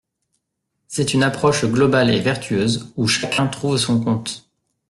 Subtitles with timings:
[0.87, 4.49] C’est une approche globale et vertueuse où chacun trouve son compte.